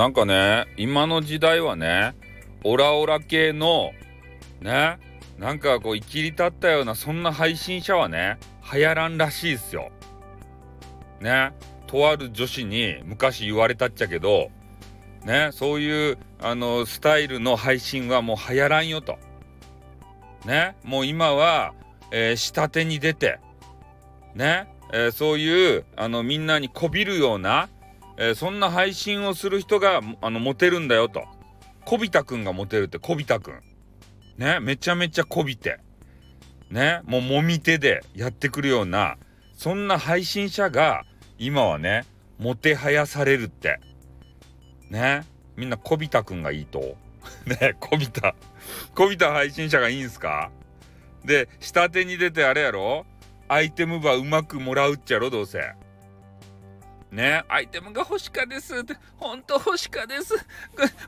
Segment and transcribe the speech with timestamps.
[0.00, 2.14] なんかね今の時代はね
[2.64, 3.92] オラオラ系の
[4.62, 4.98] ね
[5.38, 8.38] なんかこう生きり立ったようなそんな配信者はね
[8.72, 9.90] 流行らんらしいっすよ。
[11.20, 11.52] ね
[11.86, 14.48] とある女子に昔言われたっちゃけど
[15.26, 19.18] ねそういうあのスタイルの配信はもう流行らんよと。
[20.46, 21.74] ねもう今は、
[22.10, 23.38] えー、下手に出て
[24.34, 27.68] ね、えー、そういうあのみんなにこびるような、
[28.20, 31.24] えー、そんな配信をする人があのモテるんだよと。
[31.86, 33.60] こびたくんがモテるってこびたくん。
[34.36, 35.80] ねめちゃめちゃこびて。
[36.70, 39.16] ねもうもみ手でやってくるような
[39.56, 41.04] そんな配信者が
[41.38, 42.04] 今はね
[42.38, 43.80] もてはやされるって
[44.88, 45.24] ね
[45.56, 46.96] みんなこびたくんがいいと
[47.44, 48.36] ねこびた
[48.94, 50.52] こびた配信者がいいんすか？
[51.24, 53.04] で下手に出てあれやろ？
[53.48, 55.72] アイテムばうまくもらうっちゃろどうせ
[57.10, 58.76] ねアイテムが欲しかです。
[58.78, 60.34] ってほんと欲しかです。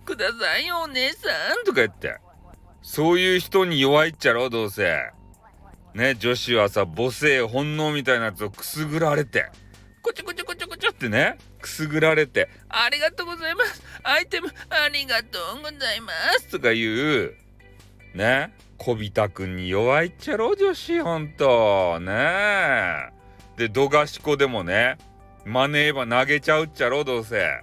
[0.05, 1.29] くださいよお姉さ
[1.61, 1.65] ん。
[1.65, 2.19] とか言って。
[2.83, 5.13] そういう人に弱いっちゃろどうせ。
[5.95, 9.51] ね女子はさ母性本能みたいなやつをくすぐられて。
[10.03, 11.39] こちょこちょこちょこちょってね。
[11.61, 12.49] くすぐられて。
[12.69, 13.83] ありがとうございます。
[14.03, 16.49] アイテムありがとうございます。
[16.49, 17.35] とか言う。
[18.15, 18.53] ね。
[18.79, 21.01] こびたくんに弱いっちゃろ女子。
[21.01, 23.13] ほんとね。
[23.57, 24.99] でどがしこでもね。
[25.45, 27.63] マネーば投げちゃうっちゃろどうせ。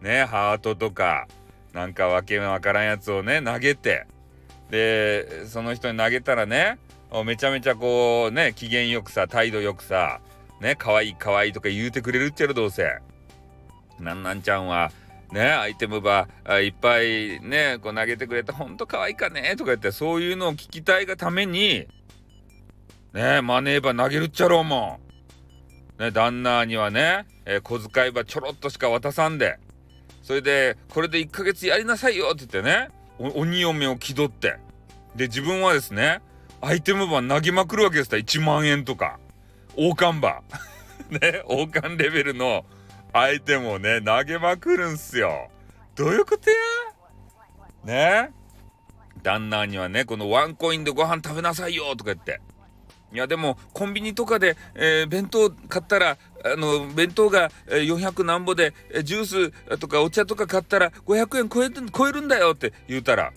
[0.00, 1.26] ねハートとか
[1.72, 4.06] なんかわけわからんやつをね投げて。
[4.70, 6.78] でその人に投げたらね
[7.26, 10.20] めちゃめちゃこうね機嫌よくさ態度よくさ
[10.60, 12.86] ね可愛い可愛いとか言うてくれるっちゃろどうせ。
[14.00, 14.90] なんなんちゃんは
[15.30, 16.28] ねアイテムば
[16.62, 21.86] いっぱいねこう投げてくれてほんと可愛いかねとか言ってそういうのを聞きたいがために
[23.12, 25.11] ねマネーば投げるっちゃろうもん。
[26.02, 29.58] ね旦那にはね、えー、小遣いばちょろっとしか渡さんで。
[30.22, 34.58] それでこれで1ヶ月やりなさいよって言ってね鬼嫁を気取って。
[35.16, 36.20] で自分はですね
[36.60, 39.18] アイテム版投げまくるわけです1万円とか。
[39.76, 40.42] 王冠馬
[41.18, 42.64] ね王冠レベルの
[43.12, 45.50] アイテムをね投げまくるんすよ。
[45.94, 46.56] どういうことや？
[48.24, 48.30] ね？
[49.22, 52.40] 旦那にはねこのワンコインでご飯食べなさいよとか言って。
[53.12, 58.72] いやでもコンビニとかで、えー、弁当買ったらあの弁当が400何ぼで
[59.04, 59.24] ジュー
[59.76, 63.32] スとかお茶とか買ったら500円超え超えるんだよって言うたら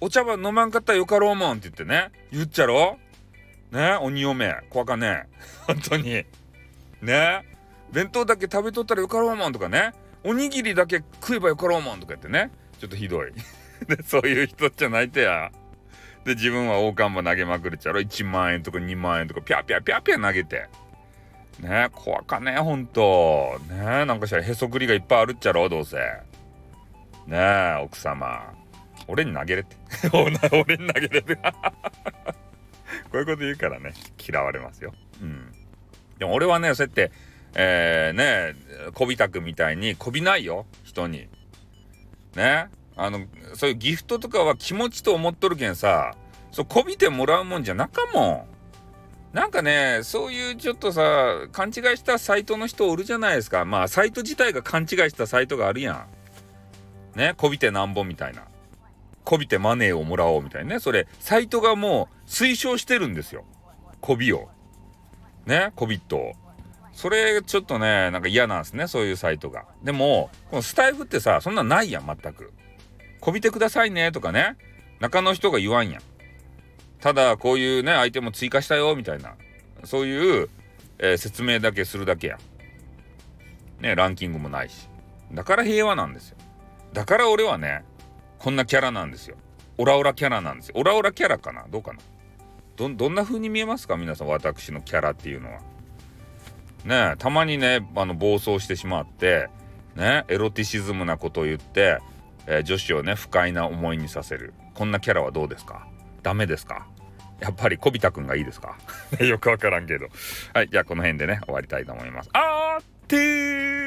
[0.00, 2.10] お茶碗飲まんかったらよかろうもんって言ってね。
[2.32, 2.98] 言っちゃろ？
[3.70, 3.98] ね？
[4.00, 4.56] 鬼嫁。
[4.70, 5.28] 怖かね？
[5.66, 6.24] 本当に。
[7.02, 7.44] ね？
[7.92, 9.92] 弁当だけ食べとったらよかろうもんとかね。
[10.24, 12.50] おにぎりだけ食えばよかろうもんとか言ってね。
[12.78, 13.32] ちょっとひどい。
[14.06, 15.52] そういう人じゃないとや。
[16.24, 18.00] で自分は王冠も投げまくるちゃろ。
[18.00, 20.68] 1万円とか2万円とかピャピャピャピャ投げて。
[21.60, 25.96] ねえ怖かねえほんとねえなんかしらへそくりがいっぱいあるっちゃろどうせ。
[27.26, 28.52] ねえ奥様。
[29.08, 29.76] 俺に投げれって。
[30.12, 31.36] 俺に投げれって。
[33.10, 33.92] こういうこと言うからね
[34.26, 34.92] 嫌われますよ。
[35.20, 35.52] うん。
[36.18, 37.10] でも俺はねそうやって
[37.54, 38.54] えー、ね
[38.88, 41.28] えこびたくみたいにこびないよ人に。
[42.36, 42.68] ね。
[43.02, 43.20] あの
[43.54, 46.14] そういうギフトとかは気持ちと思っとるけんさ
[46.50, 48.46] そうこびてもらうもんじゃなかも
[49.32, 56.06] んなんかねそういうちょっとさ勘違いしたサイトの人おるじゃないですかまあサイト自体が勘違いしたサイトがあるや
[57.14, 58.44] んねこびてなんぼみたいな
[59.24, 60.80] こびてマネーをもらおうみたいなね。
[60.80, 63.44] それ、サイトがもう推奨してるんですよ。
[64.00, 64.48] こびを。
[65.46, 66.32] ね、コビットを。
[66.92, 69.66] それちょっとね、なんか嫌なんですね、そういうサイトが。
[69.82, 72.52] でも、このスタイフってさ、そんなないやん、全く。
[73.20, 74.56] こびてくださいね、とかね。
[74.98, 76.02] 中の人が言わんやん。
[77.00, 79.34] ただ、こういうね、相手も追加したよ、みたいな。
[79.84, 80.48] そういう、
[80.98, 82.38] えー、説明だけするだけや。
[83.80, 84.88] ね、ランキングもないし。
[85.32, 86.36] だから平和なんですよ。
[86.92, 87.84] だから俺はね、
[88.38, 89.36] こんなキャラなんですよ。
[89.78, 90.74] オラオラキャラなんですよ。
[90.76, 91.66] オラオラキャラかな？
[91.70, 92.00] どうかな？
[92.76, 93.96] ど、どんな風に見えますか？
[93.96, 95.60] 皆さん、私のキャラっていうのは。
[96.84, 99.48] ねたまにね、あの、暴走してしまって、
[99.94, 101.98] ねエロティシズムなことを言って、
[102.46, 104.54] え、女子をね、不快な思いにさせる。
[104.74, 105.86] こんなキャラはどうですか？
[106.22, 106.86] ダメですか？
[107.40, 108.76] やっぱり、こびたくんがいいですか？
[109.24, 110.08] よくわからんけど。
[110.54, 112.30] はい、じゃあこの辺でね、終わりたいと思います。
[112.32, 113.79] あーってー